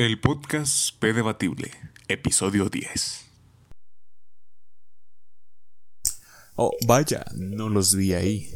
[0.00, 1.70] El podcast P Debatible,
[2.08, 3.20] episodio 10.
[6.56, 8.50] Oh, vaya, no los vi ahí.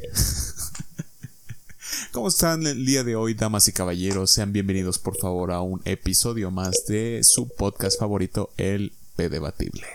[2.12, 4.30] ¿Cómo están el día de hoy, damas y caballeros?
[4.30, 9.86] Sean bienvenidos, por favor, a un episodio más de su podcast favorito, El P Debatible.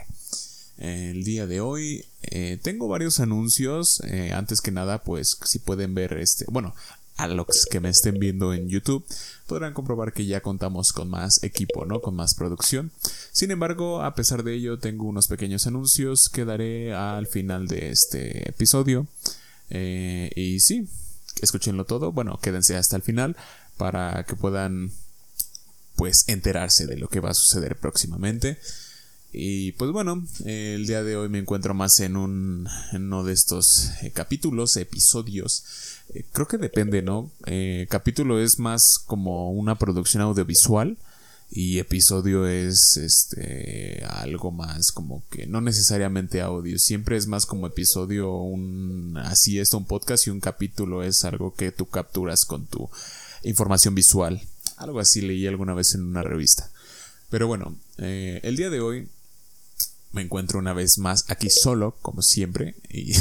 [0.77, 4.01] El día de hoy eh, tengo varios anuncios.
[4.05, 6.75] Eh, antes que nada, pues si pueden ver este, bueno,
[7.19, 9.05] a los que me estén viendo en YouTube,
[9.45, 12.01] podrán comprobar que ya contamos con más equipo, ¿no?
[12.01, 12.91] Con más producción.
[13.33, 17.89] Sin embargo, a pesar de ello, tengo unos pequeños anuncios que daré al final de
[17.89, 19.05] este episodio.
[19.69, 20.87] Eh, y sí,
[21.41, 22.13] escúchenlo todo.
[22.13, 23.35] Bueno, quédense hasta el final
[23.75, 24.93] para que puedan,
[25.97, 28.59] pues, enterarse de lo que va a suceder próximamente.
[29.31, 33.33] Y pues bueno, el día de hoy me encuentro más en, un, en uno de
[33.33, 35.63] estos eh, capítulos, episodios.
[36.15, 37.31] Eh, creo que depende, ¿no?
[37.45, 40.97] Eh, capítulo es más como una producción audiovisual
[41.51, 47.65] y episodio es este algo más como que no necesariamente audio, siempre es más como
[47.65, 52.65] episodio un así es un podcast y un capítulo es algo que tú capturas con
[52.65, 52.89] tu
[53.43, 54.41] información visual.
[54.77, 56.71] Algo así leí alguna vez en una revista.
[57.29, 59.07] Pero bueno, el día de hoy
[60.11, 62.75] me encuentro una vez más aquí solo, como siempre.
[62.89, 63.13] Y,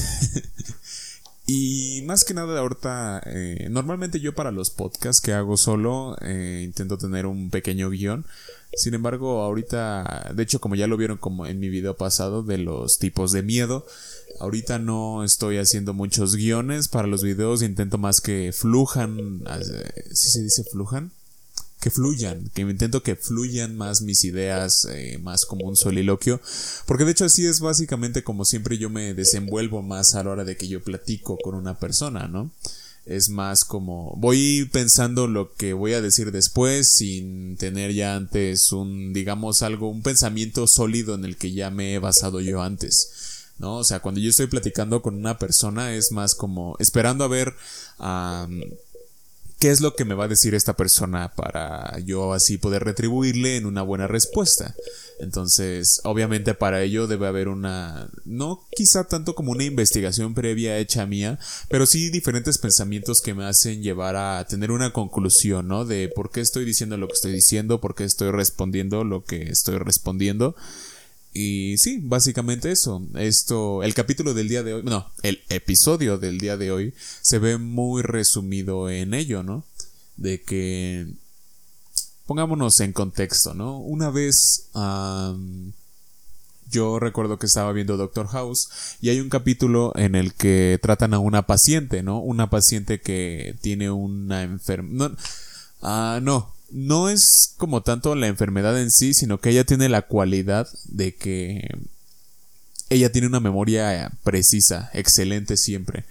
[1.46, 6.62] y más que nada ahorita, eh, normalmente yo para los podcasts que hago solo, eh,
[6.64, 8.24] intento tener un pequeño guion.
[8.74, 12.58] Sin embargo, ahorita, de hecho, como ya lo vieron como en mi video pasado de
[12.58, 13.86] los tipos de miedo,
[14.40, 19.42] ahorita no estoy haciendo muchos guiones para los videos, intento más que flujan,
[20.12, 21.10] ¿sí se dice flujan?
[21.80, 26.40] Que fluyan, que intento que fluyan más mis ideas, eh, más como un soliloquio,
[26.86, 30.44] porque de hecho así es básicamente como siempre yo me desenvuelvo más a la hora
[30.44, 32.50] de que yo platico con una persona, ¿no?
[33.06, 38.70] Es más como voy pensando lo que voy a decir después sin tener ya antes
[38.72, 43.46] un, digamos, algo, un pensamiento sólido en el que ya me he basado yo antes.
[43.58, 43.76] ¿no?
[43.76, 47.54] O sea, cuando yo estoy platicando con una persona es más como esperando a ver
[49.58, 53.56] qué es lo que me va a decir esta persona para yo así poder retribuirle
[53.56, 54.74] en una buena respuesta.
[55.18, 61.06] Entonces, obviamente para ello debe haber una, no quizá tanto como una investigación previa hecha
[61.06, 65.84] mía, pero sí diferentes pensamientos que me hacen llevar a tener una conclusión, ¿no?
[65.84, 69.42] De por qué estoy diciendo lo que estoy diciendo, por qué estoy respondiendo lo que
[69.50, 70.54] estoy respondiendo.
[71.32, 73.02] Y sí, básicamente eso.
[73.14, 77.38] Esto, el capítulo del día de hoy, no, el episodio del día de hoy se
[77.38, 79.64] ve muy resumido en ello, ¿no?
[80.16, 81.06] De que,
[82.26, 83.78] pongámonos en contexto, ¿no?
[83.78, 84.68] Una vez,
[86.70, 88.68] yo recuerdo que estaba viendo Doctor House
[89.00, 92.20] y hay un capítulo en el que tratan a una paciente, ¿no?
[92.20, 95.10] Una paciente que tiene una enfermedad.
[95.10, 95.16] No,
[95.82, 100.02] ah, no, no es como tanto la enfermedad en sí, sino que ella tiene la
[100.02, 101.76] cualidad de que
[102.90, 106.04] ella tiene una memoria precisa, excelente siempre.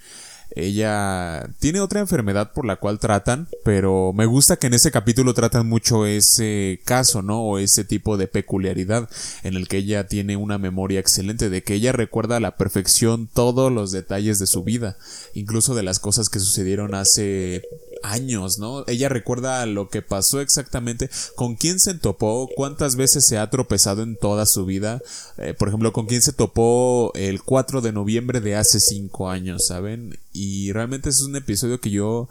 [0.50, 5.34] Ella tiene otra enfermedad por la cual tratan, pero me gusta que en ese capítulo
[5.34, 7.42] tratan mucho ese caso, ¿no?
[7.42, 9.08] O ese tipo de peculiaridad
[9.42, 13.28] en el que ella tiene una memoria excelente, de que ella recuerda a la perfección
[13.32, 14.96] todos los detalles de su vida,
[15.34, 17.62] incluso de las cosas que sucedieron hace
[18.02, 18.84] años, ¿no?
[18.86, 24.02] Ella recuerda lo que pasó exactamente, con quién se topó, cuántas veces se ha tropezado
[24.02, 25.02] en toda su vida,
[25.36, 29.66] eh, por ejemplo, con quién se topó el 4 de noviembre de hace 5 años,
[29.66, 30.18] ¿saben?
[30.32, 32.28] Y realmente es un episodio que yo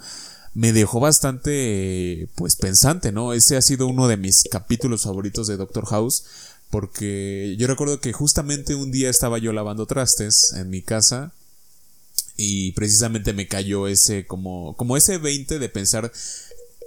[0.54, 3.34] me dejó bastante, pues, pensante, ¿no?
[3.34, 6.24] Ese ha sido uno de mis capítulos favoritos de Doctor House.
[6.70, 11.32] Porque yo recuerdo que justamente un día estaba yo lavando trastes en mi casa
[12.38, 16.12] y precisamente me cayó ese como, como ese 20 de pensar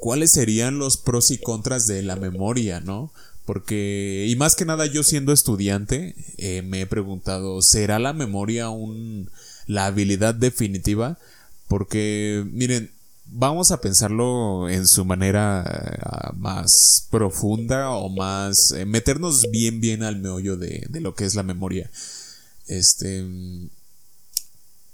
[0.01, 3.13] cuáles serían los pros y contras de la memoria, ¿no?
[3.45, 8.71] Porque, y más que nada yo siendo estudiante, eh, me he preguntado, ¿será la memoria
[8.71, 9.29] un,
[9.67, 11.19] la habilidad definitiva?
[11.67, 12.93] Porque, miren,
[13.27, 20.05] vamos a pensarlo en su manera ah, más profunda o más, eh, meternos bien, bien
[20.05, 21.91] al meollo de, de lo que es la memoria.
[22.69, 23.25] Este,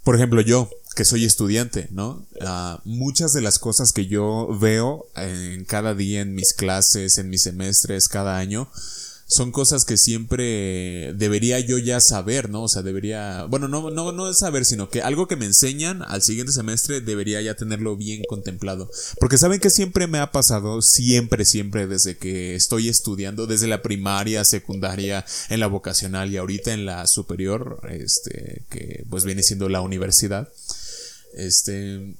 [0.06, 2.24] por ejemplo, yo, que soy estudiante, ¿no?
[2.40, 7.28] Ah, muchas de las cosas que yo veo en cada día en mis clases, en
[7.28, 8.70] mis semestres, cada año,
[9.28, 12.62] son cosas que siempre debería yo ya saber, ¿no?
[12.62, 16.22] O sea, debería, bueno, no, no, no saber, sino que algo que me enseñan al
[16.22, 18.88] siguiente semestre debería ya tenerlo bien contemplado.
[19.18, 23.82] Porque saben que siempre me ha pasado, siempre, siempre, desde que estoy estudiando, desde la
[23.82, 29.68] primaria, secundaria, en la vocacional y ahorita en la superior, este, que pues viene siendo
[29.68, 30.48] la universidad.
[31.34, 32.14] Este,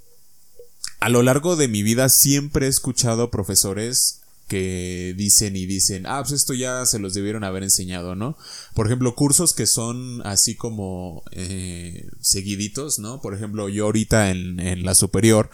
[0.99, 6.23] a lo largo de mi vida siempre he escuchado profesores que dicen y dicen, ah,
[6.23, 8.37] pues esto ya se los debieron haber enseñado, ¿no?
[8.75, 13.21] Por ejemplo, cursos que son así como eh, seguiditos, ¿no?
[13.21, 15.51] Por ejemplo, yo ahorita en, en la superior,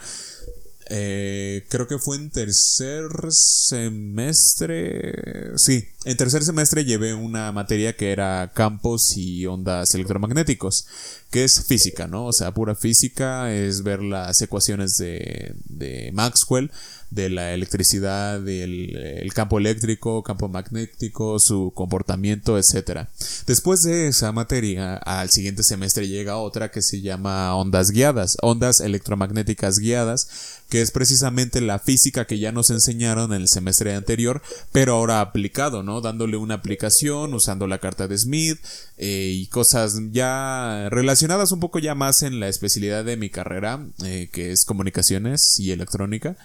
[0.89, 5.13] eh, creo que fue en tercer semestre.
[5.57, 10.85] Sí, en tercer semestre llevé una materia que era campos y ondas electromagnéticos,
[11.33, 12.27] que es física, ¿no?
[12.27, 16.69] O sea, pura física, es ver las ecuaciones de, Maxwell,
[17.09, 23.07] de la electricidad, del el campo eléctrico, campo magnético, su comportamiento, etc.
[23.47, 28.79] Después de esa materia, al siguiente semestre llega otra que se llama ondas guiadas, ondas
[28.79, 34.41] electromagnéticas guiadas, que es precisamente la física que ya nos enseñaron en el semestre anterior,
[34.71, 36.01] pero ahora aplicado, ¿no?
[36.01, 38.59] Dándole una aplicación, usando la carta de Smith
[38.97, 43.85] eh, y cosas ya relacionadas un poco ya más en la especialidad de mi carrera,
[44.03, 46.37] eh, que es comunicaciones y electrónica.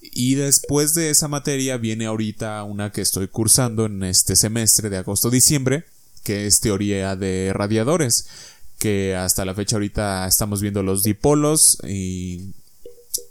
[0.00, 4.98] Y después de esa materia viene ahorita una que estoy cursando en este semestre de
[4.98, 5.84] agosto-diciembre,
[6.24, 8.26] que es teoría de radiadores,
[8.78, 12.52] que hasta la fecha ahorita estamos viendo los dipolos y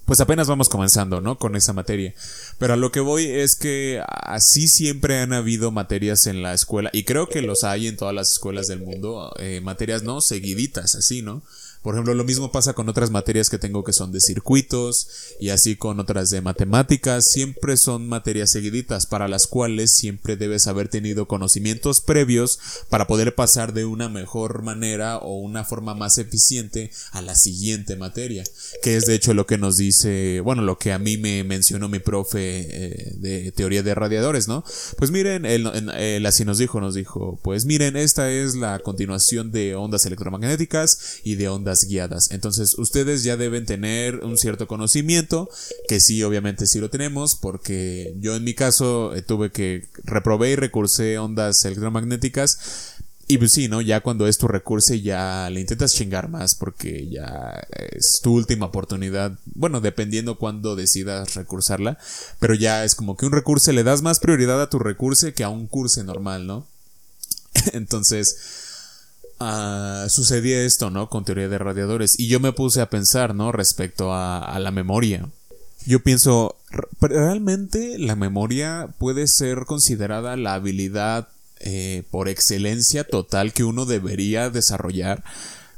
[0.05, 1.37] pues apenas vamos comenzando, ¿no?
[1.37, 2.13] Con esa materia.
[2.57, 6.89] Pero a lo que voy es que así siempre han habido materias en la escuela,
[6.93, 10.95] y creo que los hay en todas las escuelas del mundo, eh, materias no seguiditas,
[10.95, 11.43] así, ¿no?
[11.81, 15.07] Por ejemplo, lo mismo pasa con otras materias que tengo que son de circuitos
[15.39, 17.31] y así con otras de matemáticas.
[17.31, 23.33] Siempre son materias seguiditas para las cuales siempre debes haber tenido conocimientos previos para poder
[23.33, 28.43] pasar de una mejor manera o una forma más eficiente a la siguiente materia.
[28.83, 31.89] Que es de hecho lo que nos dice, bueno, lo que a mí me mencionó
[31.89, 34.63] mi profe eh, de teoría de radiadores, ¿no?
[34.99, 35.65] Pues miren, él,
[35.97, 41.21] él así nos dijo, nos dijo, pues miren, esta es la continuación de ondas electromagnéticas
[41.23, 42.31] y de ondas guiadas.
[42.31, 45.49] Entonces ustedes ya deben tener un cierto conocimiento,
[45.87, 50.51] que sí, obviamente sí lo tenemos, porque yo en mi caso eh, tuve que reprobé
[50.51, 52.97] y recursé ondas electromagnéticas.
[53.27, 53.79] Y pues sí, ¿no?
[53.79, 58.65] Ya cuando es tu recurso ya le intentas chingar más porque ya es tu última
[58.65, 59.39] oportunidad.
[59.45, 61.97] Bueno, dependiendo cuando decidas recursarla.
[62.39, 65.45] Pero ya es como que un recurso le das más prioridad a tu recurso que
[65.45, 66.67] a un curso normal, ¿no?
[67.73, 68.35] Entonces,
[69.43, 71.09] Ah, sucedía esto, ¿no?
[71.09, 72.19] Con teoría de radiadores.
[72.19, 73.51] Y yo me puse a pensar, ¿no?
[73.51, 75.27] Respecto a, la memoria.
[75.83, 76.57] Yo pienso,
[76.99, 81.29] ¿realmente la memoria puede ser considerada la habilidad
[81.59, 85.23] eh, por excelencia total que uno debería desarrollar?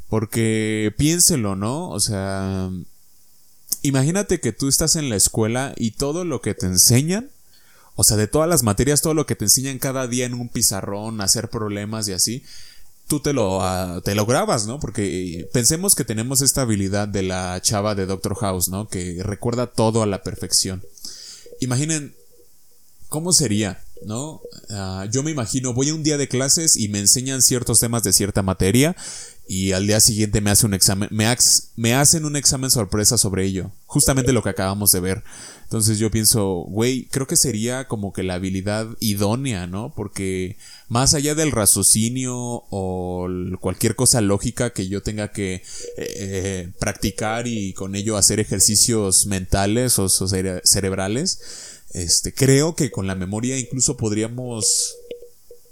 [0.09, 1.89] Porque piénselo, ¿no?
[1.89, 2.69] O sea,
[3.81, 7.30] imagínate que tú estás en la escuela y todo lo que te enseñan,
[7.95, 10.50] o sea, de todas las materias, todo lo que te enseñan cada día en un
[10.50, 12.44] pizarrón, hacer problemas y así,
[13.08, 14.80] tú te lo, ah, te lo grabas, ¿no?
[14.80, 18.88] Porque pensemos que tenemos esta habilidad de la chava de Doctor House, ¿no?
[18.88, 20.84] Que recuerda todo a la perfección.
[21.60, 22.16] Imaginen
[23.10, 24.42] cómo sería, ¿no?
[24.70, 28.04] Ah, yo me imagino, voy a un día de clases y me enseñan ciertos temas
[28.04, 28.96] de cierta materia
[29.54, 31.28] y al día siguiente me hace un examen, me,
[31.76, 33.70] me hacen un examen sorpresa sobre ello.
[33.86, 35.24] Justamente lo que acabamos de ver.
[35.62, 39.94] Entonces yo pienso, güey, creo que sería como que la habilidad idónea, ¿no?
[39.96, 40.58] Porque
[40.90, 43.28] más allá del raciocinio o
[43.60, 45.62] cualquier cosa lógica que yo tenga que
[45.98, 53.14] eh, practicar y con ello hacer ejercicios mentales o cerebrales, este, creo que con la
[53.14, 54.95] memoria incluso podríamos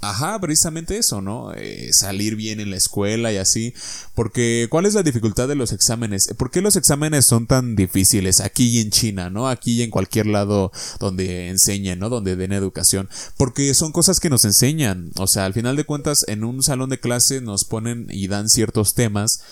[0.04, 1.54] Ajá, precisamente eso, ¿no?
[1.54, 3.76] Eh, salir bien en la escuela y así.
[4.16, 6.34] Porque, ¿cuál es la dificultad de los exámenes?
[6.38, 9.48] ¿Por qué los exámenes son tan difíciles aquí y en China, ¿no?
[9.48, 12.10] Aquí y en cualquier lado donde enseñen, ¿no?
[12.10, 13.10] Donde den educación.
[13.38, 15.12] Porque son cosas que nos enseñan.
[15.18, 18.50] O sea, al final de cuentas, en un salón de clase nos ponen y dan
[18.50, 19.44] ciertos temas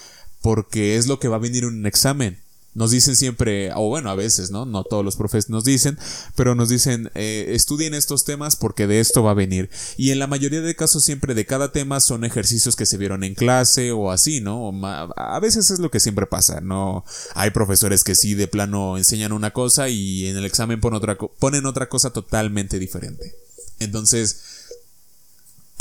[0.42, 2.40] porque es lo que va a venir en un examen
[2.76, 4.66] nos dicen siempre, o bueno, a veces, ¿no?
[4.66, 5.98] No todos los profes nos dicen,
[6.36, 9.70] pero nos dicen, eh, estudien estos temas porque de esto va a venir.
[9.98, 13.24] Y en la mayoría de casos siempre de cada tema son ejercicios que se vieron
[13.24, 14.72] en clase o así, ¿no?
[14.84, 17.04] A veces es lo que siempre pasa, ¿no?
[17.34, 21.18] Hay profesores que sí de plano enseñan una cosa y en el examen ponen otra,
[21.18, 23.36] ponen otra cosa totalmente diferente.
[23.80, 24.42] Entonces,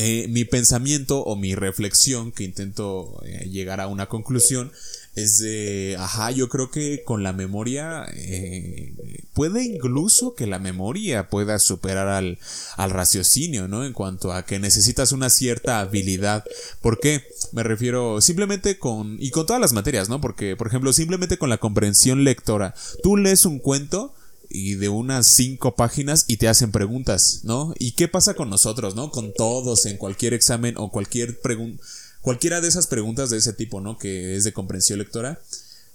[0.01, 4.71] eh, mi pensamiento o mi reflexión, que intento eh, llegar a una conclusión,
[5.23, 8.95] es de, ajá, yo creo que con la memoria eh,
[9.35, 12.39] puede incluso que la memoria pueda superar al,
[12.77, 13.85] al, raciocinio, ¿no?
[13.85, 16.45] En cuanto a que necesitas una cierta habilidad.
[16.81, 17.23] ¿Por qué?
[17.53, 20.21] Me refiero simplemente con, y con todas las materias, ¿no?
[20.21, 24.15] Porque, por ejemplo, simplemente con la comprensión lectora, tú lees un cuento
[24.51, 27.75] y de unas cinco páginas y te hacen preguntas, ¿no?
[27.79, 29.11] ¿Y qué pasa con nosotros, ¿no?
[29.11, 31.83] Con todos en cualquier examen o cualquier pregunta
[32.29, 33.97] cualquiera de esas preguntas de ese tipo, ¿no?
[33.97, 35.41] Que es de comprensión lectora.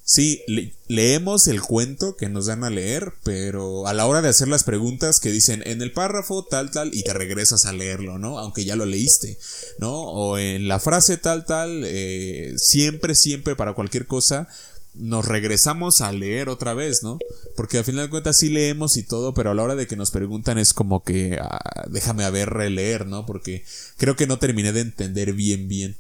[0.04, 0.42] Sí,
[0.88, 4.64] leemos el cuento que nos dan a leer, pero a la hora de hacer las
[4.64, 8.40] preguntas que dicen en el párrafo tal tal y te regresas a leerlo, ¿no?
[8.40, 9.38] Aunque ya lo leíste,
[9.78, 9.94] ¿no?
[9.94, 14.48] O en la frase tal tal, eh, siempre, siempre para cualquier cosa
[14.96, 17.20] nos regresamos a leer otra vez, ¿no?
[17.56, 19.98] Porque al final de cuentas sí leemos y todo, pero a la hora de que
[19.98, 23.28] nos preguntan es como que ah, déjame a ver releer, ¿no?
[23.28, 23.64] Porque
[23.98, 25.96] creo que no terminé de entender bien bien.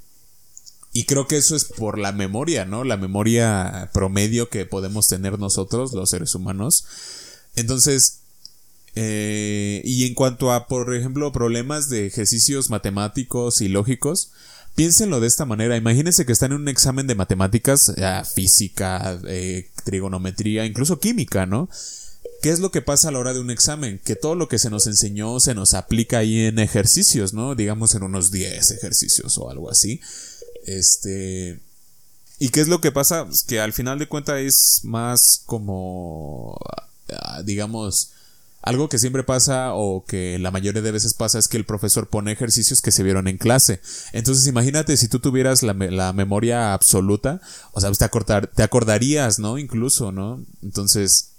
[0.93, 2.83] Y creo que eso es por la memoria, ¿no?
[2.83, 6.85] La memoria promedio que podemos tener nosotros, los seres humanos.
[7.55, 8.19] Entonces,
[8.95, 14.31] eh, y en cuanto a, por ejemplo, problemas de ejercicios matemáticos y lógicos,
[14.75, 15.77] piénsenlo de esta manera.
[15.77, 17.93] Imagínense que están en un examen de matemáticas,
[18.33, 21.69] física, eh, trigonometría, incluso química, ¿no?
[22.41, 23.99] ¿Qué es lo que pasa a la hora de un examen?
[24.03, 27.55] Que todo lo que se nos enseñó se nos aplica ahí en ejercicios, ¿no?
[27.55, 30.01] Digamos en unos 10 ejercicios o algo así.
[30.65, 31.59] Este.
[32.39, 33.25] ¿Y qué es lo que pasa?
[33.25, 36.57] Pues que al final de cuentas es más como.
[37.11, 38.11] Ah, digamos.
[38.61, 42.07] Algo que siempre pasa o que la mayoría de veces pasa es que el profesor
[42.07, 43.81] pone ejercicios que se vieron en clase.
[44.13, 45.73] Entonces imagínate si tú tuvieras la,
[46.13, 47.41] memoria absoluta,
[47.73, 49.57] o sea, te, te acordarías, ¿no?
[49.57, 50.45] Incluso, ¿no?
[50.61, 51.31] Entonces,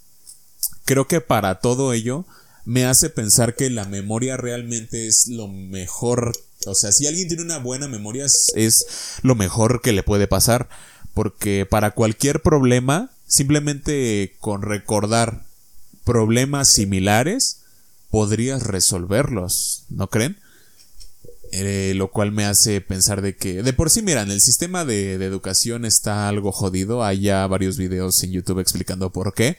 [0.84, 2.26] creo que para todo ello
[2.64, 6.32] me hace pensar que la memoria realmente es lo mejor
[6.66, 10.68] o sea, si alguien tiene una buena memoria es, lo mejor que le puede pasar.
[11.12, 15.44] Porque para cualquier problema, simplemente con recordar
[16.02, 17.60] problemas similares,
[18.10, 20.38] podrías resolverlos, ¿no creen?
[21.52, 25.18] Eh, lo cual me hace pensar de que, de por sí, miran, el sistema de,
[25.18, 27.04] de, educación está algo jodido.
[27.04, 29.56] Hay ya varios videos en YouTube explicando por qué.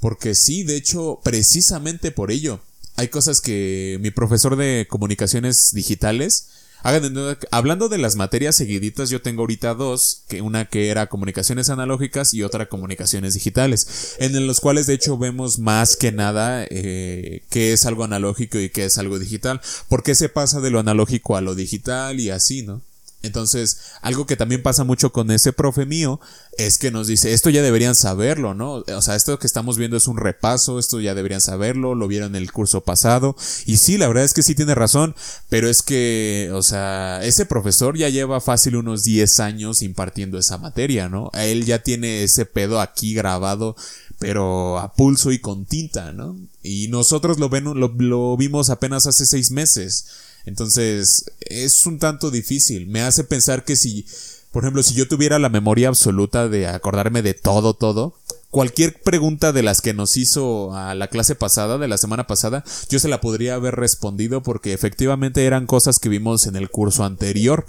[0.00, 2.60] Porque sí, de hecho, precisamente por ello
[2.98, 6.48] hay cosas que mi profesor de comunicaciones digitales
[6.82, 12.34] hablando de las materias seguiditas, yo tengo ahorita dos, que una que era comunicaciones analógicas
[12.34, 17.72] y otra comunicaciones digitales, en los cuales de hecho vemos más que nada eh, qué
[17.72, 21.40] es algo analógico y qué es algo digital, porque se pasa de lo analógico a
[21.40, 22.80] lo digital y así, ¿no?
[23.22, 26.20] Entonces, algo que también pasa mucho con ese profe mío
[26.56, 28.84] es que nos dice, esto ya deberían saberlo, ¿no?
[28.86, 32.36] O sea, esto que estamos viendo es un repaso, esto ya deberían saberlo, lo vieron
[32.36, 33.36] en el curso pasado.
[33.66, 35.16] Y sí, la verdad es que sí tiene razón,
[35.48, 40.58] pero es que, o sea, ese profesor ya lleva fácil unos 10 años impartiendo esa
[40.58, 41.30] materia, ¿no?
[41.34, 43.74] Él ya tiene ese pedo aquí grabado
[44.18, 46.36] pero a pulso y con tinta, ¿no?
[46.62, 50.06] Y nosotros lo, ven, lo, lo vimos apenas hace seis meses.
[50.44, 52.86] Entonces, es un tanto difícil.
[52.86, 54.06] Me hace pensar que si,
[54.52, 58.14] por ejemplo, si yo tuviera la memoria absoluta de acordarme de todo, todo,
[58.50, 62.64] cualquier pregunta de las que nos hizo a la clase pasada, de la semana pasada,
[62.88, 67.04] yo se la podría haber respondido porque efectivamente eran cosas que vimos en el curso
[67.04, 67.66] anterior.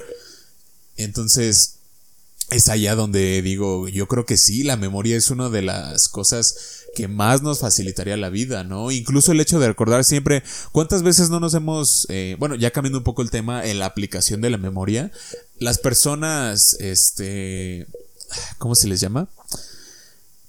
[0.95, 1.78] Entonces,
[2.49, 6.79] es allá donde digo, yo creo que sí, la memoria es una de las cosas
[6.95, 8.91] que más nos facilitaría la vida, ¿no?
[8.91, 12.97] Incluso el hecho de recordar siempre cuántas veces no nos hemos, eh, bueno, ya cambiando
[12.97, 15.11] un poco el tema, en la aplicación de la memoria,
[15.59, 17.85] las personas, este,
[18.57, 19.29] ¿cómo se les llama?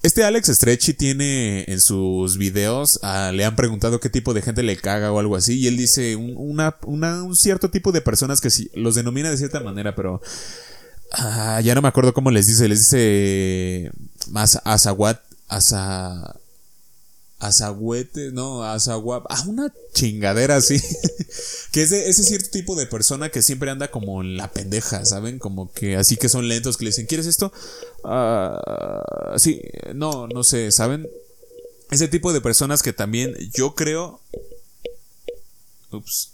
[0.03, 4.63] Este Alex Stretchy tiene en sus videos, ah, le han preguntado qué tipo de gente
[4.63, 8.41] le caga o algo así, y él dice un, una, un cierto tipo de personas
[8.41, 10.23] que sí, los denomina de cierta manera, pero
[11.13, 12.69] Ah, ya no me acuerdo cómo les dice.
[12.69, 13.93] Les dice.
[14.29, 15.21] Más Azahuat.
[15.49, 16.37] Asa.
[18.33, 19.27] No, Azahuap.
[19.29, 20.81] Ah, una chingadera así.
[21.73, 25.39] que es ese cierto tipo de persona que siempre anda como en la pendeja, ¿saben?
[25.39, 27.53] Como que así que son lentos, que le dicen, ¿quieres esto?
[28.05, 29.63] Ah, sí,
[29.95, 31.09] no, no sé, ¿saben?
[31.91, 34.21] Ese tipo de personas que también yo creo.
[35.91, 36.33] Ups.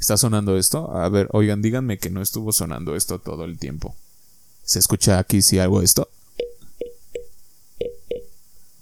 [0.00, 0.90] ¿Está sonando esto?
[0.96, 3.94] A ver, oigan, díganme que no estuvo sonando esto todo el tiempo.
[4.64, 6.08] ¿Se escucha aquí si hago esto?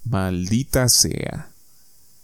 [0.05, 1.51] Maldita sea.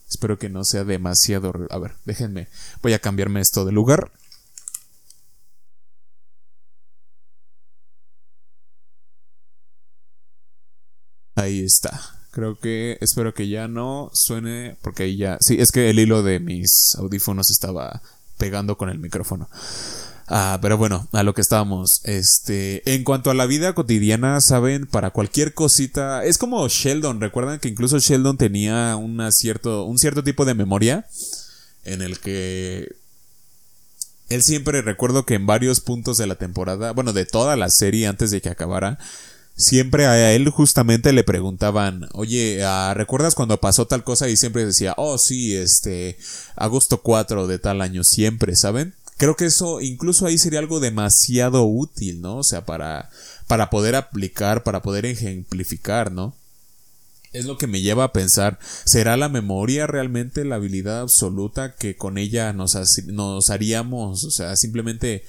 [0.09, 1.51] Espero que no sea demasiado...
[1.69, 2.47] A ver, déjenme.
[2.81, 4.11] Voy a cambiarme esto de lugar.
[11.35, 11.99] Ahí está.
[12.31, 16.23] Creo que espero que ya no suene porque ahí ya sí es que el hilo
[16.23, 18.01] de mis audífonos estaba
[18.37, 19.49] pegando con el micrófono.
[20.27, 22.01] Ah, pero bueno, a lo que estábamos.
[22.03, 27.21] Este, en cuanto a la vida cotidiana, saben, para cualquier cosita, es como Sheldon.
[27.21, 31.05] Recuerdan que incluso Sheldon tenía una cierto, un cierto tipo de memoria
[31.83, 32.95] en el que
[34.29, 38.07] él siempre recuerdo que en varios puntos de la temporada, bueno, de toda la serie
[38.07, 38.97] antes de que acabara,
[39.55, 44.29] siempre a él justamente le preguntaban, oye, ah, ¿recuerdas cuando pasó tal cosa?
[44.29, 46.17] Y siempre decía, oh sí, este,
[46.55, 48.95] agosto 4 de tal año, siempre, ¿saben?
[49.17, 52.38] Creo que eso incluso ahí sería algo demasiado útil, ¿no?
[52.38, 53.09] O sea, para,
[53.47, 56.35] para poder aplicar, para poder ejemplificar, ¿no?
[57.31, 61.97] Es lo que me lleva a pensar, ¿será la memoria realmente la habilidad absoluta que
[61.97, 65.25] con ella nos, nos haríamos, o sea, simplemente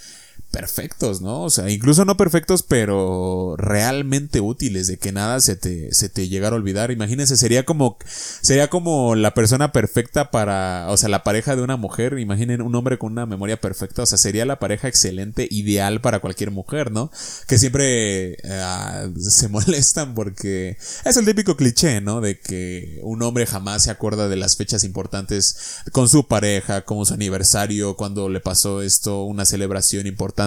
[0.56, 1.42] perfectos, ¿no?
[1.42, 6.28] O sea, incluso no perfectos, pero realmente útiles, de que nada se te, se te
[6.30, 6.90] llegara a olvidar.
[6.90, 7.98] Imagínense, sería como,
[8.40, 12.18] sería como la persona perfecta para, o sea, la pareja de una mujer.
[12.18, 16.20] Imaginen un hombre con una memoria perfecta, o sea, sería la pareja excelente, ideal para
[16.20, 17.10] cualquier mujer, ¿no?
[17.46, 22.22] Que siempre eh, se molestan porque es el típico cliché, ¿no?
[22.22, 27.04] De que un hombre jamás se acuerda de las fechas importantes con su pareja, como
[27.04, 30.45] su aniversario, cuando le pasó esto, una celebración importante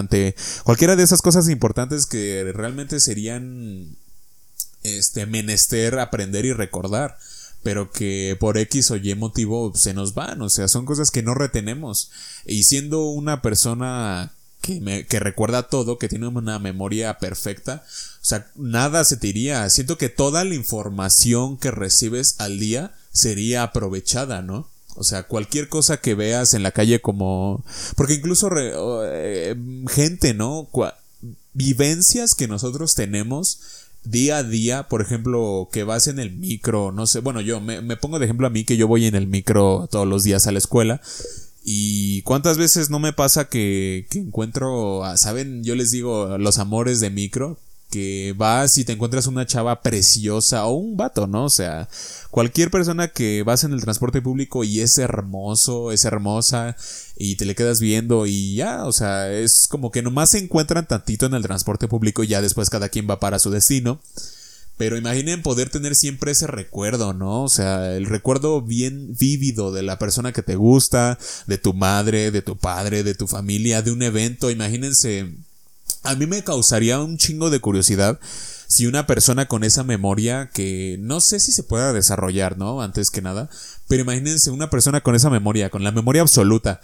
[0.64, 3.96] Cualquiera de esas cosas importantes que realmente serían
[4.82, 7.18] este menester aprender y recordar
[7.62, 11.22] pero que por X o Y motivo se nos van, o sea, son cosas que
[11.22, 12.10] no retenemos.
[12.46, 17.84] Y siendo una persona que, me, que recuerda todo, que tiene una memoria perfecta,
[18.22, 19.68] o sea, nada se te iría.
[19.68, 24.68] Siento que toda la información que recibes al día sería aprovechada, ¿no?
[25.00, 27.64] O sea, cualquier cosa que veas en la calle como...
[27.96, 29.56] Porque incluso eh,
[29.88, 30.68] gente, ¿no?
[31.54, 33.60] vivencias que nosotros tenemos
[34.04, 37.80] día a día, por ejemplo, que vas en el micro, no sé, bueno, yo me,
[37.80, 40.46] me pongo de ejemplo a mí que yo voy en el micro todos los días
[40.46, 41.00] a la escuela.
[41.64, 47.00] Y cuántas veces no me pasa que, que encuentro, saben, yo les digo los amores
[47.00, 47.58] de micro,
[47.90, 51.44] que vas y te encuentras una chava preciosa o un vato, ¿no?
[51.44, 51.88] O sea,
[52.30, 56.76] cualquier persona que vas en el transporte público y es hermoso, es hermosa
[57.16, 60.86] y te le quedas viendo y ya, o sea, es como que nomás se encuentran
[60.86, 64.00] tantito en el transporte público y ya después cada quien va para su destino.
[64.78, 67.42] Pero imaginen poder tener siempre ese recuerdo, ¿no?
[67.42, 72.30] O sea, el recuerdo bien vívido de la persona que te gusta, de tu madre,
[72.30, 74.50] de tu padre, de tu familia, de un evento.
[74.50, 75.34] Imagínense
[76.02, 78.18] a mí me causaría un chingo de curiosidad
[78.70, 82.82] si una persona con esa memoria que no sé si se pueda desarrollar, ¿no?
[82.82, 83.50] Antes que nada,
[83.88, 86.80] pero imagínense una persona con esa memoria, con la memoria absoluta.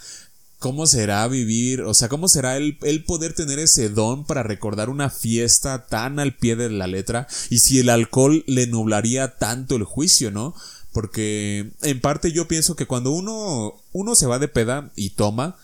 [0.59, 1.83] ¿Cómo será vivir?
[1.83, 6.19] O sea, ¿cómo será el, el poder tener ese don para recordar una fiesta tan
[6.19, 7.27] al pie de la letra?
[7.49, 10.55] Y si el alcohol le nublaría tanto el juicio, ¿no?
[10.91, 15.55] Porque en parte yo pienso que cuando uno, uno se va de peda y toma,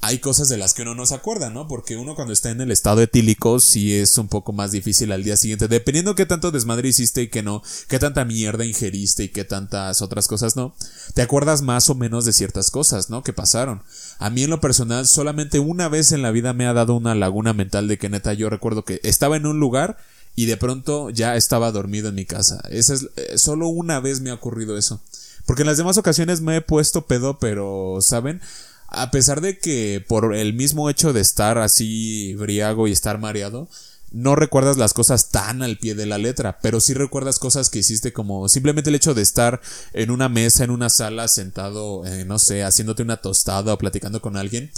[0.00, 1.66] hay cosas de las que uno no se acuerda, ¿no?
[1.66, 5.24] Porque uno cuando está en el estado etílico sí es un poco más difícil al
[5.24, 9.28] día siguiente, dependiendo qué tanto desmadre hiciste y qué no, qué tanta mierda ingeriste y
[9.30, 10.74] qué tantas otras cosas no,
[11.14, 13.24] te acuerdas más o menos de ciertas cosas, ¿no?
[13.24, 13.82] Que pasaron.
[14.18, 17.16] A mí en lo personal solamente una vez en la vida me ha dado una
[17.16, 19.98] laguna mental de que neta yo recuerdo que estaba en un lugar
[20.36, 22.62] y de pronto ya estaba dormido en mi casa.
[22.70, 25.00] Esa es, eh, solo una vez me ha ocurrido eso.
[25.46, 28.40] Porque en las demás ocasiones me he puesto pedo, pero, ¿saben?
[28.88, 33.68] A pesar de que por el mismo hecho de estar así briago y estar mareado,
[34.10, 37.80] no recuerdas las cosas tan al pie de la letra, pero sí recuerdas cosas que
[37.80, 39.60] hiciste como simplemente el hecho de estar
[39.92, 44.22] en una mesa, en una sala, sentado, eh, no sé, haciéndote una tostada o platicando
[44.22, 44.70] con alguien.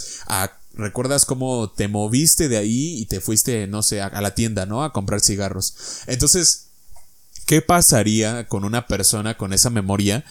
[0.74, 4.82] recuerdas cómo te moviste de ahí y te fuiste, no sé, a la tienda, ¿no?
[4.82, 5.74] A comprar cigarros.
[6.06, 6.66] Entonces,
[7.46, 10.24] ¿qué pasaría con una persona con esa memoria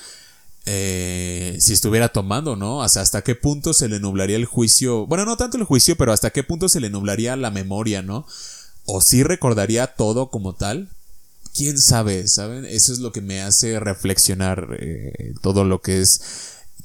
[0.71, 2.77] eh, si estuviera tomando, ¿no?
[2.77, 5.08] O sea, hasta qué punto se le nublaría el juicio.
[5.08, 8.27] Bueno, no tanto el juicio, pero hasta qué punto se le nublaría la memoria, ¿no?
[8.86, 10.89] O si recordaría todo como tal.
[11.55, 12.65] Quién sabe, ¿saben?
[12.65, 16.21] Eso es lo que me hace reflexionar eh, todo lo que es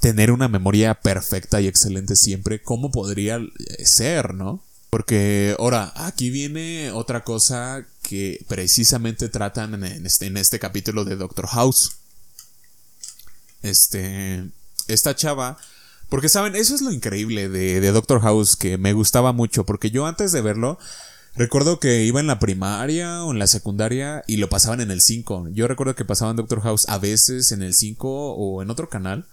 [0.01, 2.63] tener una memoria perfecta y excelente siempre.
[2.63, 4.63] ¿Cómo podría eh, ser, no?
[4.89, 11.17] Porque ahora, aquí viene otra cosa que precisamente tratan en este, en este capítulo de
[11.17, 11.99] Doctor House
[13.65, 14.45] este,
[14.87, 15.57] esta chava,
[16.09, 19.91] porque saben, eso es lo increíble de, de Doctor House que me gustaba mucho, porque
[19.91, 20.79] yo antes de verlo,
[21.37, 25.01] Recuerdo que iba en la primaria o en la secundaria y lo pasaban en el
[25.01, 25.49] 5.
[25.53, 29.27] Yo recuerdo que pasaban Doctor House a veces en el 5 o en otro canal.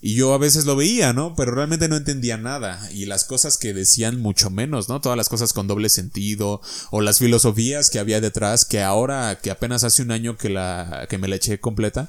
[0.00, 1.34] Y yo a veces lo veía, ¿no?
[1.34, 2.88] Pero realmente no entendía nada.
[2.92, 5.00] Y las cosas que decían mucho menos, ¿no?
[5.00, 6.60] Todas las cosas con doble sentido.
[6.92, 8.64] O las filosofías que había detrás.
[8.64, 12.08] Que ahora, que apenas hace un año que la, que me la eché completa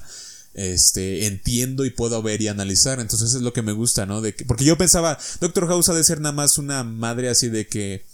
[0.54, 3.00] este, entiendo y puedo ver y analizar.
[3.00, 4.20] Entonces es lo que me gusta, ¿no?
[4.20, 7.48] De que, porque yo pensaba, Doctor House ha de ser nada más una madre así
[7.48, 8.04] de que,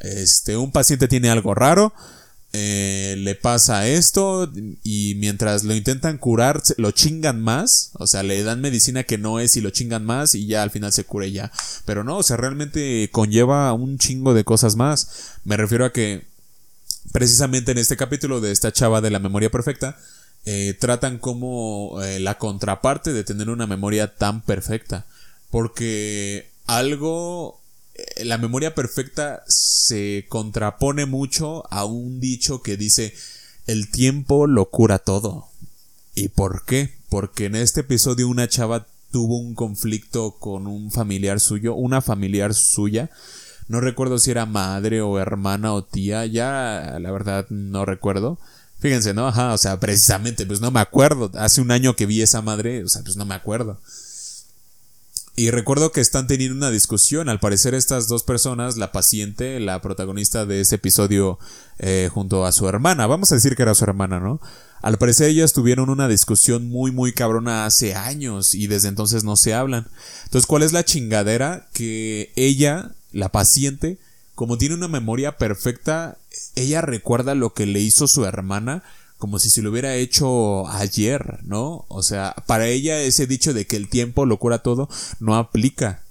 [0.00, 1.92] este, un paciente tiene algo raro,
[2.52, 4.50] eh, le pasa esto
[4.82, 9.38] y mientras lo intentan curar, lo chingan más, o sea, le dan medicina que no
[9.38, 11.52] es y lo chingan más y ya al final se cure ya.
[11.84, 15.36] Pero no, o sea, realmente conlleva un chingo de cosas más.
[15.44, 16.24] Me refiero a que,
[17.12, 19.96] precisamente en este capítulo de esta chava de la memoria perfecta,
[20.44, 25.06] eh, tratan como eh, la contraparte de tener una memoria tan perfecta.
[25.50, 27.60] Porque algo
[27.94, 33.14] eh, la memoria perfecta se contrapone mucho a un dicho que dice
[33.66, 35.48] el tiempo lo cura todo.
[36.14, 36.94] ¿Y por qué?
[37.08, 42.54] Porque en este episodio una chava tuvo un conflicto con un familiar suyo, una familiar
[42.54, 43.10] suya.
[43.68, 48.38] No recuerdo si era madre o hermana o tía, ya la verdad no recuerdo.
[48.80, 49.28] Fíjense, ¿no?
[49.28, 51.30] Ajá, o sea, precisamente, pues no me acuerdo.
[51.34, 53.78] Hace un año que vi esa madre, o sea, pues no me acuerdo.
[55.36, 57.28] Y recuerdo que están teniendo una discusión.
[57.28, 61.38] Al parecer estas dos personas, la paciente, la protagonista de ese episodio,
[61.78, 64.40] eh, junto a su hermana, vamos a decir que era su hermana, ¿no?
[64.82, 69.36] Al parecer ellas tuvieron una discusión muy muy cabrona hace años y desde entonces no
[69.36, 69.86] se hablan.
[70.24, 71.68] Entonces, ¿cuál es la chingadera?
[71.72, 73.98] Que ella, la paciente,
[74.40, 76.16] como tiene una memoria perfecta,
[76.54, 78.82] ella recuerda lo que le hizo su hermana
[79.18, 81.84] como si se lo hubiera hecho ayer, ¿no?
[81.88, 86.04] O sea, para ella ese dicho de que el tiempo lo cura todo no aplica.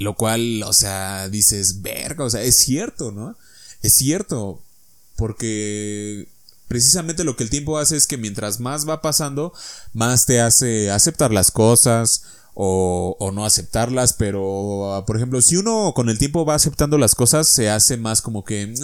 [0.00, 3.36] Lo cual, o sea, dices, verga, o sea, es cierto, ¿no?
[3.80, 4.60] Es cierto,
[5.14, 6.26] porque
[6.66, 9.52] precisamente lo que el tiempo hace es que mientras más va pasando,
[9.92, 12.24] más te hace aceptar las cosas,
[12.62, 17.48] o, no aceptarlas, pero por ejemplo, si uno con el tiempo va aceptando las cosas,
[17.48, 18.74] se hace más como que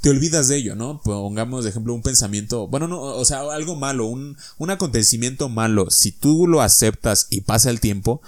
[0.00, 1.00] te olvidas de ello, ¿no?
[1.04, 5.88] Pongamos de ejemplo un pensamiento, bueno, no, o sea, algo malo, un, un acontecimiento malo,
[5.90, 8.20] si tú lo aceptas y pasa el tiempo,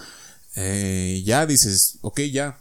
[0.55, 2.61] eh, ya dices, ok, ya,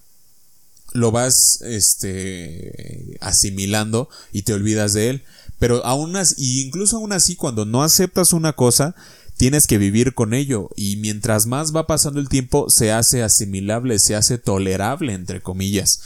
[0.94, 5.24] lo vas este asimilando y te olvidas de él
[5.58, 8.96] pero aún así incluso aún así cuando no aceptas una cosa
[9.44, 14.00] tienes que vivir con ello y mientras más va pasando el tiempo se hace asimilable,
[14.00, 16.02] se hace tolerable, entre comillas.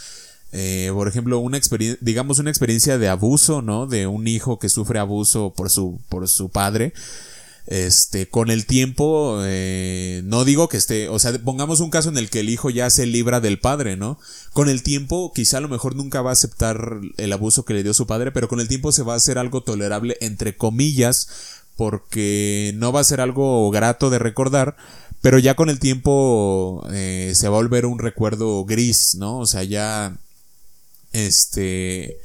[0.54, 3.86] Eh, por ejemplo, una experiencia, digamos una experiencia de abuso, ¿no?
[3.86, 6.94] De un hijo que sufre abuso por su, por su padre.
[7.68, 12.18] Este, con el tiempo, eh, no digo que esté, o sea, pongamos un caso en
[12.18, 14.18] el que el hijo ya se libra del padre, ¿no?
[14.54, 17.84] Con el tiempo, quizá a lo mejor nunca va a aceptar el abuso que le
[17.84, 21.28] dio su padre, pero con el tiempo se va a hacer algo tolerable, entre comillas,
[21.78, 24.76] porque no va a ser algo grato de recordar,
[25.22, 29.40] pero ya con el tiempo eh, se va a volver un recuerdo gris, ¿no?
[29.40, 30.18] O sea, ya,
[31.14, 32.18] este,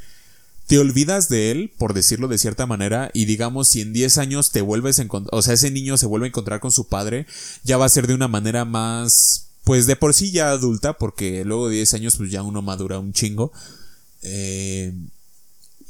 [0.67, 4.51] te olvidas de él, por decirlo de cierta manera, y digamos, si en 10 años
[4.51, 7.27] te vuelves a encontrar, o sea, ese niño se vuelve a encontrar con su padre,
[7.63, 11.45] ya va a ser de una manera más, pues de por sí ya adulta, porque
[11.45, 13.53] luego de 10 años pues ya uno madura un chingo.
[14.23, 14.95] Eh,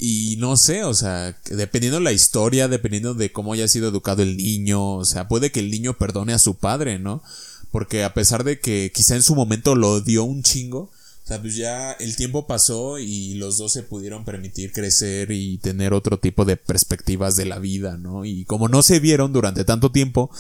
[0.05, 4.25] y no sé, o sea, dependiendo de la historia, dependiendo de cómo haya sido educado
[4.25, 7.23] el niño, o sea, puede que el niño perdone a su padre, ¿no?
[7.71, 10.91] Porque a pesar de que quizá en su momento lo dio un chingo,
[11.25, 15.59] o sea, pues ya el tiempo pasó y los dos se pudieron permitir crecer y
[15.59, 18.25] tener otro tipo de perspectivas de la vida, ¿no?
[18.25, 20.33] Y como no se vieron durante tanto tiempo,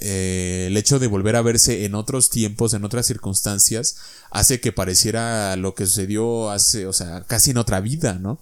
[0.00, 3.96] eh, el hecho de volver a verse en otros tiempos, en otras circunstancias,
[4.30, 8.38] hace que pareciera lo que sucedió hace, o sea, casi en otra vida, ¿no?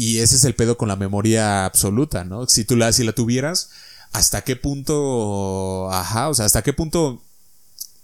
[0.00, 2.46] Y ese es el pedo con la memoria absoluta, ¿no?
[2.46, 3.68] Si tú la, si la tuvieras,
[4.12, 7.22] ¿hasta qué punto, ajá, o sea, hasta qué punto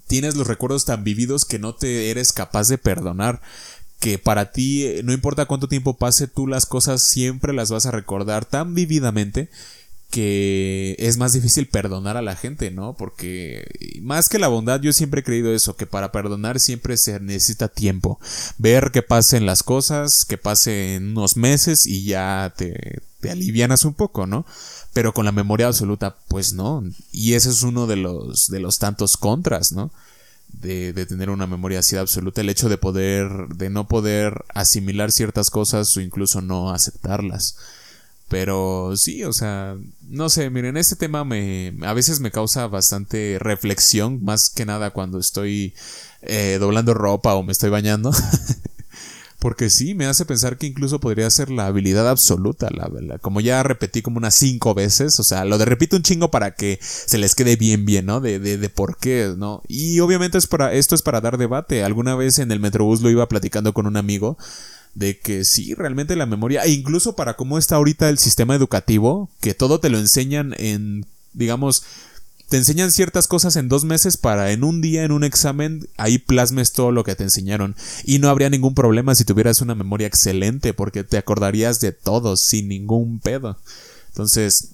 [0.06, 3.40] tienes los recuerdos tan vividos que no te eres capaz de perdonar?
[3.98, 7.92] Que para ti, no importa cuánto tiempo pase, tú las cosas siempre las vas a
[7.92, 9.48] recordar tan vividamente
[10.10, 12.94] que es más difícil perdonar a la gente, ¿no?
[12.94, 13.66] Porque
[14.02, 17.68] más que la bondad, yo siempre he creído eso, que para perdonar siempre se necesita
[17.68, 18.18] tiempo.
[18.58, 23.94] Ver que pasen las cosas, que pasen unos meses y ya te, te alivianas un
[23.94, 24.46] poco, ¿no?
[24.92, 26.82] Pero con la memoria absoluta, pues no.
[27.12, 29.90] Y ese es uno de los, de los tantos contras, ¿no?
[30.48, 35.12] De, de, tener una memoria así absoluta, el hecho de poder, de no poder asimilar
[35.12, 37.56] ciertas cosas o incluso no aceptarlas.
[38.28, 39.76] Pero sí, o sea,
[40.08, 44.90] no sé, miren, este tema me a veces me causa bastante reflexión, más que nada
[44.90, 45.74] cuando estoy
[46.22, 48.10] eh, doblando ropa o me estoy bañando.
[49.38, 53.20] Porque sí, me hace pensar que incluso podría ser la habilidad absoluta, la, verdad.
[53.20, 56.54] como ya repetí como unas cinco veces, o sea, lo de repito un chingo para
[56.54, 58.20] que se les quede bien bien, ¿no?
[58.20, 59.62] De, de, de por qué, ¿no?
[59.68, 61.84] Y obviamente es para, esto es para dar debate.
[61.84, 64.36] Alguna vez en el Metrobús lo iba platicando con un amigo
[64.96, 69.28] de que sí, realmente la memoria, e incluso para cómo está ahorita el sistema educativo,
[69.40, 71.04] que todo te lo enseñan en,
[71.34, 71.84] digamos,
[72.48, 76.16] te enseñan ciertas cosas en dos meses para en un día, en un examen, ahí
[76.16, 77.76] plasmes todo lo que te enseñaron.
[78.04, 82.38] Y no habría ningún problema si tuvieras una memoria excelente, porque te acordarías de todo
[82.38, 83.58] sin ningún pedo.
[84.08, 84.70] Entonces,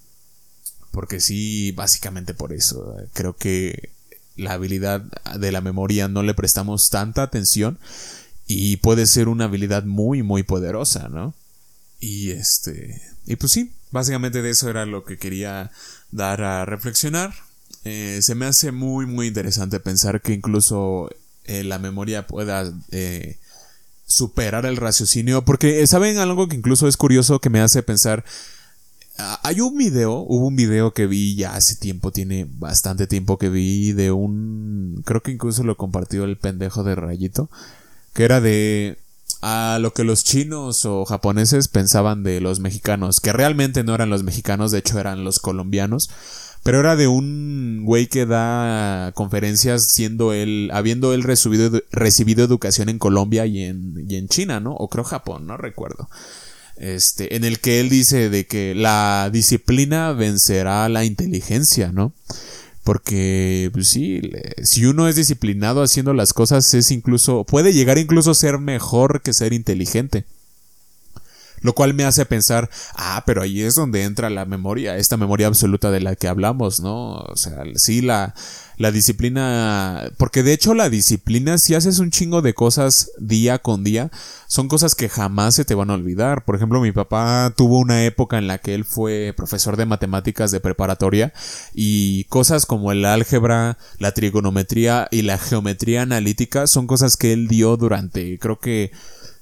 [0.92, 3.90] porque sí, básicamente por eso, creo que
[4.36, 5.00] la habilidad
[5.36, 7.78] de la memoria no le prestamos tanta atención
[8.46, 11.34] y puede ser una habilidad muy muy poderosa, ¿no?
[12.00, 15.70] Y este y pues sí, básicamente de eso era lo que quería
[16.10, 17.32] dar a reflexionar.
[17.84, 21.10] Eh, se me hace muy muy interesante pensar que incluso
[21.44, 23.38] eh, la memoria pueda eh,
[24.06, 25.44] superar el raciocinio.
[25.44, 28.24] Porque, ¿saben algo que incluso es curioso que me hace pensar?
[29.18, 33.38] Ah, hay un video, hubo un video que vi ya hace tiempo, tiene bastante tiempo
[33.38, 37.50] que vi de un, creo que incluso lo compartió el pendejo de Rayito,
[38.12, 38.98] que era de
[39.42, 44.08] a lo que los chinos o japoneses pensaban de los mexicanos, que realmente no eran
[44.08, 46.10] los mexicanos, de hecho eran los colombianos,
[46.62, 53.00] pero era de un güey que da conferencias siendo él, habiendo él recibido, educación en
[53.00, 54.74] Colombia y en, y en China, ¿no?
[54.74, 56.08] O creo Japón, no recuerdo.
[56.76, 62.12] Este, en el que él dice de que la disciplina vencerá la inteligencia, ¿no?
[62.84, 64.20] Porque, pues sí,
[64.62, 69.22] si uno es disciplinado haciendo las cosas, es incluso, puede llegar incluso a ser mejor
[69.22, 70.24] que ser inteligente.
[71.62, 75.46] Lo cual me hace pensar, ah, pero ahí es donde entra la memoria, esta memoria
[75.46, 77.14] absoluta de la que hablamos, ¿no?
[77.14, 78.34] O sea, sí, la,
[78.76, 83.84] la disciplina, porque de hecho la disciplina, si haces un chingo de cosas día con
[83.84, 84.10] día,
[84.48, 86.44] son cosas que jamás se te van a olvidar.
[86.44, 90.50] Por ejemplo, mi papá tuvo una época en la que él fue profesor de matemáticas
[90.50, 91.32] de preparatoria
[91.72, 97.48] y cosas como el álgebra, la trigonometría y la geometría analítica son cosas que él
[97.48, 98.90] dio durante, creo que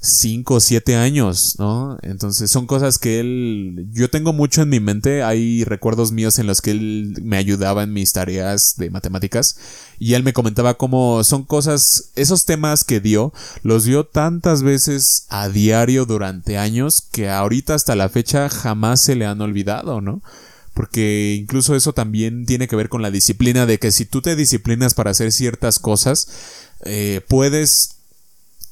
[0.02, 1.98] 5 o 7 años, ¿no?
[2.00, 6.46] Entonces son cosas que él, yo tengo mucho en mi mente, hay recuerdos míos en
[6.46, 9.58] los que él me ayudaba en mis tareas de matemáticas
[9.98, 15.26] y él me comentaba cómo son cosas, esos temas que dio, los dio tantas veces
[15.28, 20.22] a diario durante años que ahorita hasta la fecha jamás se le han olvidado, ¿no?
[20.72, 24.34] Porque incluso eso también tiene que ver con la disciplina de que si tú te
[24.34, 26.28] disciplinas para hacer ciertas cosas,
[26.86, 27.99] eh, puedes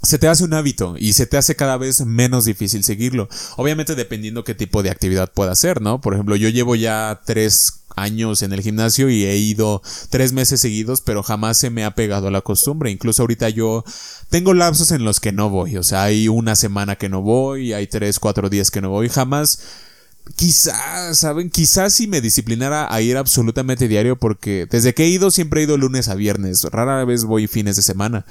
[0.03, 3.29] se te hace un hábito y se te hace cada vez menos difícil seguirlo.
[3.57, 6.01] Obviamente dependiendo qué tipo de actividad pueda hacer, ¿no?
[6.01, 10.61] Por ejemplo, yo llevo ya tres años en el gimnasio y he ido tres meses
[10.61, 12.93] seguidos, pero jamás se me ha pegado la costumbre.
[12.93, 13.85] Incluso ahorita yo
[14.31, 15.77] tengo lapsos en los que no voy.
[15.77, 19.09] O sea, hay una semana que no voy, hay tres, cuatro días que no voy.
[19.09, 19.59] Jamás
[20.37, 21.51] Quizás, ¿saben?
[21.51, 25.65] Quizás si me disciplinara a ir absolutamente diario porque desde que he ido siempre he
[25.65, 28.27] ido lunes a viernes, rara vez voy fines de semana.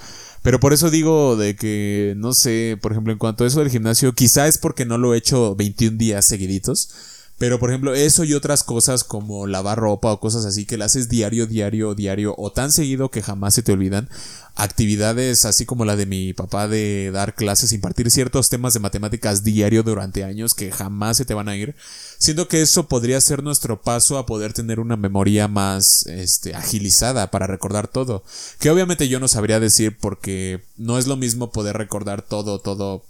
[0.47, 3.69] Pero por eso digo de que, no sé, por ejemplo, en cuanto a eso del
[3.69, 6.89] gimnasio, quizá es porque no lo he hecho 21 días seguiditos.
[7.37, 10.93] Pero por ejemplo, eso y otras cosas como lavar ropa o cosas así que las
[10.93, 14.09] haces diario, diario, diario o tan seguido que jamás se te olvidan.
[14.55, 19.43] Actividades así como la de mi papá de dar clases, impartir ciertos temas de matemáticas
[19.43, 21.75] diario durante años que jamás se te van a ir.
[22.17, 27.29] Siendo que eso podría ser nuestro paso a poder tener una memoria más este, agilizada
[27.29, 28.23] para recordar todo.
[28.59, 33.03] Que obviamente yo no sabría decir porque no es lo mismo poder recordar todo, todo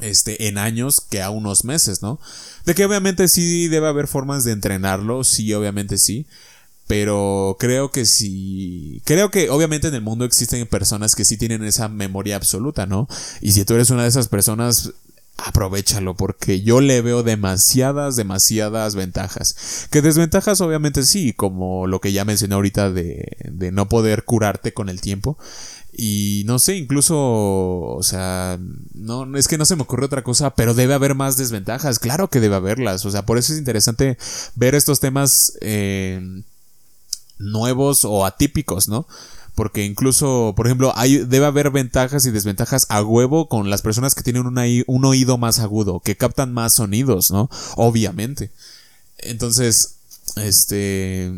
[0.00, 2.20] este, en años que a unos meses, ¿no?
[2.64, 6.26] De que obviamente sí debe haber formas de entrenarlo, sí, obviamente sí.
[6.86, 9.02] Pero creo que sí.
[9.04, 13.08] Creo que obviamente en el mundo existen personas que sí tienen esa memoria absoluta, ¿no?
[13.40, 14.92] Y si tú eres una de esas personas,
[15.36, 19.88] aprovechalo porque yo le veo demasiadas, demasiadas ventajas.
[19.90, 24.72] Que desventajas obviamente sí, como lo que ya mencioné ahorita de, de no poder curarte
[24.72, 25.36] con el tiempo.
[25.98, 28.58] Y no sé, incluso, o sea,
[28.92, 31.98] no, es que no se me ocurre otra cosa, pero debe haber más desventajas.
[31.98, 33.06] Claro que debe haberlas.
[33.06, 34.18] O sea, por eso es interesante
[34.56, 36.42] ver estos temas eh,
[37.38, 39.06] nuevos o atípicos, ¿no?
[39.54, 44.14] Porque incluso, por ejemplo, hay, debe haber ventajas y desventajas a huevo con las personas
[44.14, 47.48] que tienen un oído más agudo, que captan más sonidos, ¿no?
[47.74, 48.50] Obviamente.
[49.16, 49.94] Entonces,
[50.36, 51.32] este,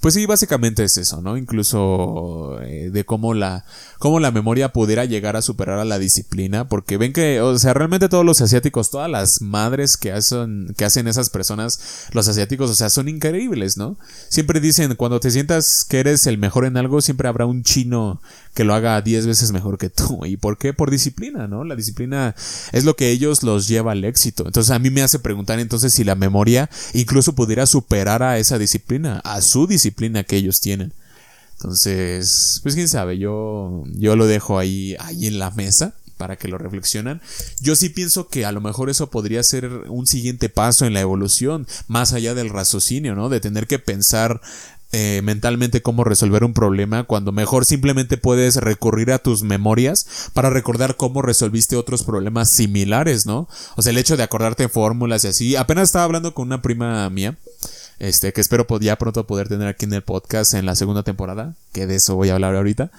[0.00, 1.36] pues sí, básicamente es eso, ¿no?
[1.36, 3.64] Incluso eh, de cómo la,
[3.98, 7.74] cómo la memoria pudiera llegar a superar a la disciplina, porque ven que, o sea,
[7.74, 12.70] realmente todos los asiáticos, todas las madres que hacen, que hacen esas personas, los asiáticos,
[12.70, 13.96] o sea, son increíbles, ¿no?
[14.28, 18.20] Siempre dicen, cuando te sientas que eres el mejor en algo, siempre habrá un chino
[18.54, 20.24] que lo haga diez veces mejor que tú.
[20.24, 20.72] ¿Y por qué?
[20.72, 21.64] Por disciplina, ¿no?
[21.64, 22.34] La disciplina
[22.72, 24.44] es lo que ellos los lleva al éxito.
[24.46, 28.58] Entonces a mí me hace preguntar entonces si la memoria incluso pudiera superar a esa
[28.58, 30.92] disciplina, a su disciplina que ellos tienen.
[31.54, 36.46] Entonces, pues quién sabe, yo, yo lo dejo ahí, ahí en la mesa para que
[36.46, 37.20] lo reflexionan.
[37.60, 41.00] Yo sí pienso que a lo mejor eso podría ser un siguiente paso en la
[41.00, 43.28] evolución, más allá del raciocinio, ¿no?
[43.28, 44.40] De tener que pensar
[44.94, 50.50] eh, mentalmente cómo resolver un problema cuando mejor simplemente puedes recurrir a tus memorias para
[50.50, 53.48] recordar cómo resolviste otros problemas similares, ¿no?
[53.76, 55.56] O sea, el hecho de acordarte fórmulas y así.
[55.56, 57.38] Apenas estaba hablando con una prima mía,
[58.02, 61.54] este, que espero ya pronto poder tener aquí en el podcast en la segunda temporada,
[61.72, 62.90] que de eso voy a hablar ahorita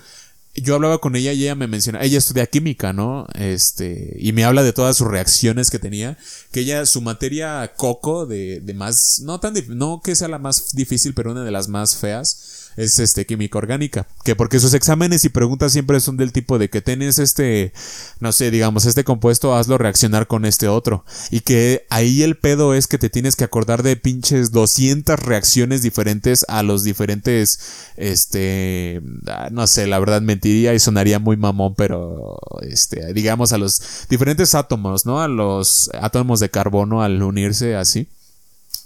[0.56, 3.26] yo hablaba con ella y ella me menciona, ella estudia química, ¿no?
[3.34, 6.18] Este, y me habla de todas sus reacciones que tenía,
[6.52, 10.76] que ella, su materia coco de, de más, no tan, no que sea la más
[10.76, 15.26] difícil, pero una de las más feas, es este química orgánica, que porque sus exámenes
[15.26, 17.74] y preguntas siempre son del tipo de que tienes este,
[18.20, 22.74] no sé, digamos, este compuesto, hazlo reaccionar con este otro, y que ahí el pedo
[22.74, 27.60] es que te tienes que acordar de pinches 200 reacciones diferentes a los diferentes,
[27.98, 33.58] este, ah, no sé, la verdad mentiría y sonaría muy mamón, pero, este, digamos, a
[33.58, 35.22] los diferentes átomos, ¿no?
[35.22, 38.08] A los átomos de carbono al unirse así.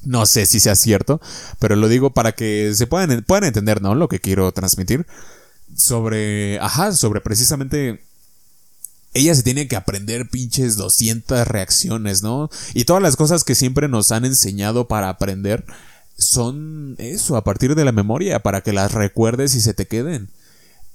[0.03, 1.19] No sé si sea cierto,
[1.59, 3.95] pero lo digo para que se puedan, puedan entender, ¿no?
[3.95, 5.05] Lo que quiero transmitir.
[5.75, 8.01] Sobre, ajá, sobre precisamente
[9.13, 12.49] ella se tiene que aprender pinches 200 reacciones, ¿no?
[12.73, 15.65] Y todas las cosas que siempre nos han enseñado para aprender
[16.17, 20.29] son eso, a partir de la memoria, para que las recuerdes y se te queden.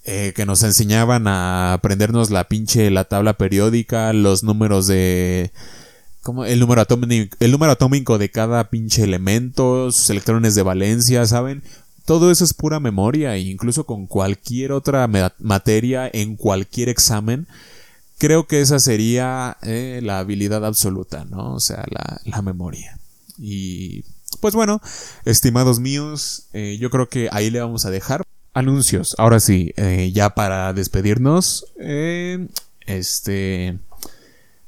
[0.04, 5.52] Eh, que nos enseñaban a aprendernos la pinche, la tabla periódica, los números de
[6.22, 11.26] como el número atómico, el número atómico de cada pinche elemento, sus electrones de valencia,
[11.26, 11.62] ¿saben?
[12.04, 15.08] Todo eso es pura memoria e incluso con cualquier otra
[15.38, 17.46] materia en cualquier examen,
[18.18, 21.54] creo que esa sería eh, la habilidad absoluta, ¿no?
[21.54, 21.84] O sea,
[22.24, 22.98] la, memoria.
[23.36, 24.04] Y
[24.40, 24.80] pues bueno,
[25.24, 28.22] estimados míos, eh, yo creo que ahí le vamos a dejar.
[28.54, 29.14] Anuncios.
[29.18, 31.66] Ahora sí, eh, ya para despedirnos,
[32.86, 33.78] este...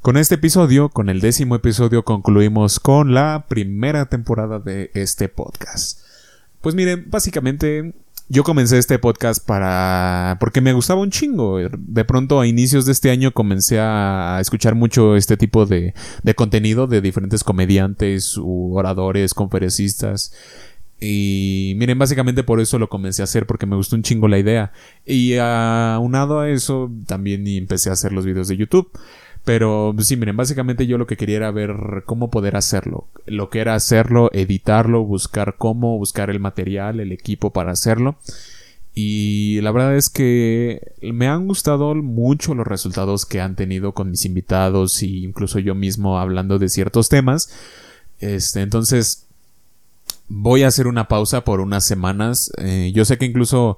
[0.04, 6.00] Con este episodio, con el décimo episodio, concluimos con la primera temporada de este podcast.
[6.60, 7.94] Pues miren, básicamente
[8.28, 10.36] yo comencé este podcast para...
[10.40, 11.56] porque me gustaba un chingo.
[11.78, 16.34] De pronto a inicios de este año comencé a escuchar mucho este tipo de, de
[16.34, 20.34] contenido de diferentes comediantes, oradores, conferencistas.
[21.00, 24.38] Y miren, básicamente por eso lo comencé a hacer, porque me gustó un chingo la
[24.38, 24.70] idea.
[25.06, 28.90] Y aunado a eso, también empecé a hacer los videos de YouTube.
[29.44, 33.06] Pero pues, sí, miren, básicamente yo lo que quería era ver cómo poder hacerlo.
[33.26, 38.16] Lo que era hacerlo, editarlo, buscar cómo, buscar el material, el equipo para hacerlo.
[38.94, 44.10] Y la verdad es que me han gustado mucho los resultados que han tenido con
[44.10, 47.50] mis invitados e incluso yo mismo hablando de ciertos temas.
[48.20, 49.26] Este, entonces
[50.28, 52.52] voy a hacer una pausa por unas semanas.
[52.58, 53.76] Eh, yo sé que incluso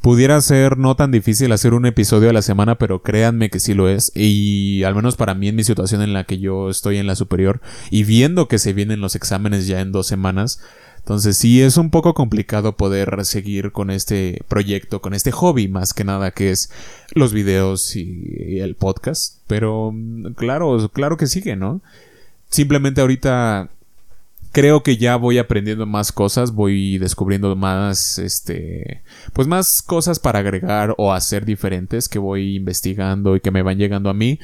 [0.00, 3.74] pudiera ser no tan difícil hacer un episodio a la semana, pero créanme que sí
[3.74, 4.12] lo es.
[4.14, 7.16] Y al menos para mí en mi situación en la que yo estoy en la
[7.16, 10.60] superior y viendo que se vienen los exámenes ya en dos semanas,
[10.98, 15.94] entonces sí es un poco complicado poder seguir con este proyecto, con este hobby más
[15.94, 16.70] que nada que es
[17.12, 19.38] los videos y el podcast.
[19.46, 21.80] Pero mm, claro, claro que sigue, ¿no?
[22.50, 23.70] Simplemente ahorita
[24.52, 30.40] creo que ya voy aprendiendo más cosas, voy descubriendo más, este, pues más cosas para
[30.40, 34.38] agregar o hacer diferentes que voy investigando y que me van llegando a mí.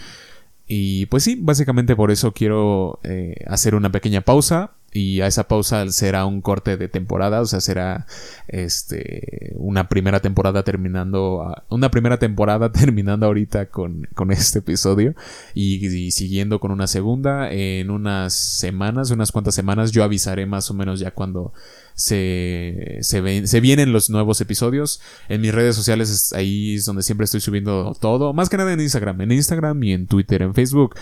[0.66, 5.48] Y pues sí, básicamente por eso quiero eh, hacer una pequeña pausa y a esa
[5.48, 8.06] pausa será un corte de temporada, o sea, será
[8.46, 15.16] este una primera temporada terminando una primera temporada terminando ahorita con, con este episodio
[15.52, 20.74] y, siguiendo con una segunda en unas semanas, unas cuantas semanas yo avisaré más o
[20.74, 21.52] menos ya cuando
[21.94, 25.00] se, se, ven, se vienen los nuevos episodios.
[25.28, 28.80] En mis redes sociales ahí es donde siempre estoy subiendo todo, más que nada en
[28.80, 30.94] Instagram, en Instagram y en Twitter, en Facebook.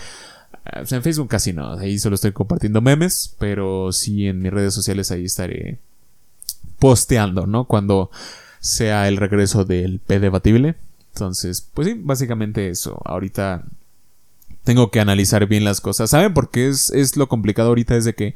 [0.65, 4.73] Ah, en Facebook casi no, ahí solo estoy compartiendo memes, pero sí en mis redes
[4.73, 5.77] sociales ahí estaré
[6.79, 7.65] posteando, ¿no?
[7.65, 8.09] Cuando
[8.59, 10.75] sea el regreso del P debatible.
[11.13, 13.01] Entonces, pues sí, básicamente eso.
[13.05, 13.65] Ahorita
[14.63, 16.09] tengo que analizar bien las cosas.
[16.09, 17.95] ¿Saben por qué es, es lo complicado ahorita?
[17.95, 18.35] Es de que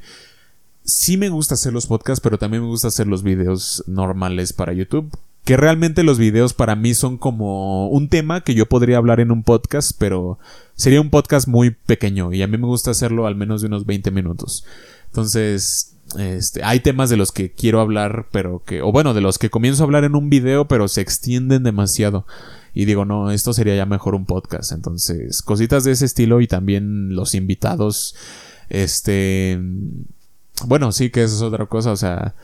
[0.84, 4.74] sí me gusta hacer los podcasts, pero también me gusta hacer los videos normales para
[4.74, 5.10] YouTube
[5.48, 9.32] que realmente los videos para mí son como un tema que yo podría hablar en
[9.32, 10.40] un podcast, pero
[10.76, 13.86] sería un podcast muy pequeño y a mí me gusta hacerlo al menos de unos
[13.86, 14.66] 20 minutos.
[15.06, 19.38] Entonces, este, hay temas de los que quiero hablar, pero que, o bueno, de los
[19.38, 22.26] que comienzo a hablar en un video, pero se extienden demasiado.
[22.74, 24.74] Y digo, no, esto sería ya mejor un podcast.
[24.74, 28.18] Entonces, cositas de ese estilo y también los invitados,
[28.68, 29.62] este,
[30.66, 32.36] bueno, sí que eso es otra cosa, o sea,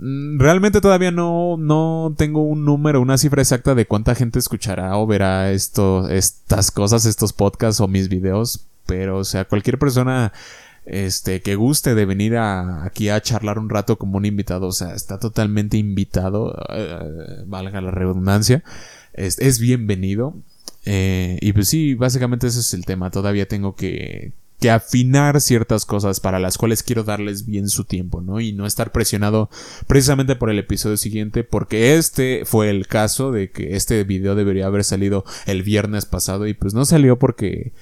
[0.00, 5.06] realmente todavía no, no tengo un número, una cifra exacta de cuánta gente escuchará o
[5.06, 8.66] verá esto, estas cosas, estos podcasts o mis videos.
[8.86, 10.32] Pero, o sea, cualquier persona
[10.86, 14.94] este, que guste de venir aquí a charlar un rato como un invitado, o sea,
[14.94, 18.62] está totalmente invitado, eh, valga la redundancia,
[19.12, 20.34] es, es bienvenido.
[20.86, 23.10] Eh, y pues sí, básicamente ese es el tema.
[23.10, 28.20] Todavía tengo que, que afinar ciertas cosas para las cuales quiero darles bien su tiempo,
[28.20, 28.40] ¿no?
[28.40, 29.50] Y no estar presionado
[29.86, 34.66] precisamente por el episodio siguiente, porque este fue el caso de que este video debería
[34.66, 37.72] haber salido el viernes pasado y pues no salió porque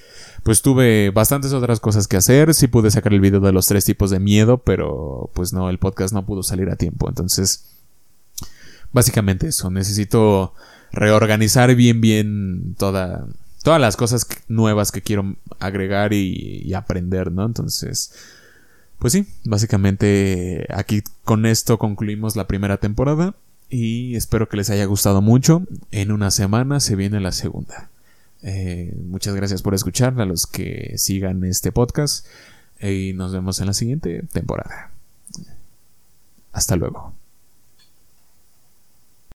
[0.43, 3.83] pues tuve bastantes otras cosas que hacer, sí pude sacar el video de los tres
[3.83, 7.65] tipos de miedo, pero pues no, el podcast no pudo salir a tiempo, entonces
[8.93, 9.71] básicamente eso.
[9.71, 10.53] Necesito
[10.91, 13.27] reorganizar bien, bien toda,
[13.67, 17.45] todas las cosas nuevas que quiero agregar y, aprender, ¿no?
[17.45, 18.13] Entonces,
[18.97, 23.35] pues sí, básicamente aquí con esto concluimos la primera temporada
[23.69, 25.63] y espero que les haya gustado mucho.
[25.91, 27.89] En una semana se viene la segunda.
[28.41, 32.25] Eh, muchas gracias por escuchar a los que sigan este podcast
[32.81, 34.91] y nos vemos en la siguiente temporada.
[36.53, 37.16] Hasta luego.